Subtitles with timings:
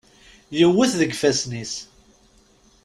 [0.59, 1.73] Yewwet deg yifassen-is.